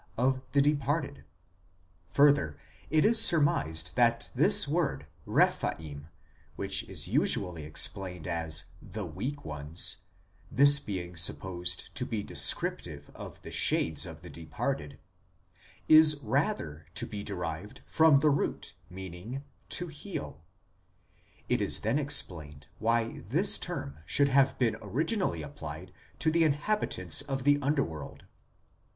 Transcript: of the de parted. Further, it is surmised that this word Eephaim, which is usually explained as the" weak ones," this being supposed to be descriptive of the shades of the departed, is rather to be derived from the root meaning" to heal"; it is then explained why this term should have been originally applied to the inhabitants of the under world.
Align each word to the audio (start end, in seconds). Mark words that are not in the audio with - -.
of 0.17 0.41
the 0.53 0.63
de 0.63 0.73
parted. 0.75 1.25
Further, 2.09 2.57
it 2.89 3.05
is 3.05 3.21
surmised 3.21 3.95
that 3.95 4.31
this 4.33 4.67
word 4.67 5.05
Eephaim, 5.27 6.07
which 6.55 6.89
is 6.89 7.07
usually 7.07 7.65
explained 7.65 8.25
as 8.25 8.63
the" 8.81 9.05
weak 9.15 9.45
ones," 9.45 9.97
this 10.51 10.79
being 10.79 11.15
supposed 11.15 11.93
to 11.93 12.03
be 12.03 12.23
descriptive 12.23 13.11
of 13.13 13.43
the 13.43 13.51
shades 13.51 14.07
of 14.07 14.23
the 14.23 14.29
departed, 14.31 14.97
is 15.87 16.19
rather 16.23 16.87
to 16.95 17.05
be 17.05 17.21
derived 17.23 17.81
from 17.85 18.21
the 18.21 18.31
root 18.31 18.73
meaning" 18.89 19.43
to 19.77 19.85
heal"; 19.85 20.43
it 21.47 21.61
is 21.61 21.81
then 21.81 21.99
explained 21.99 22.65
why 22.79 23.19
this 23.19 23.59
term 23.59 23.99
should 24.07 24.29
have 24.29 24.57
been 24.57 24.77
originally 24.81 25.43
applied 25.43 25.93
to 26.17 26.31
the 26.31 26.43
inhabitants 26.43 27.21
of 27.21 27.43
the 27.43 27.59
under 27.61 27.83
world. 27.83 28.23